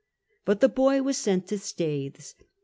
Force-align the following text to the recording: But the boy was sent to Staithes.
But 0.45 0.61
the 0.61 0.67
boy 0.67 1.03
was 1.03 1.15
sent 1.19 1.45
to 1.49 1.59
Staithes. 1.59 2.33